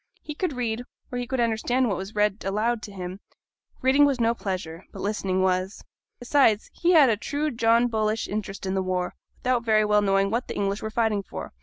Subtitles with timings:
[0.23, 0.81] He could read,
[1.11, 3.19] or he could understand what was read aloud to him;
[3.83, 5.83] reading was no pleasure, but listening was.
[6.17, 10.31] Besides, he had a true John Bullish interest in the war, without very well knowing
[10.31, 11.53] what the English were fighting for.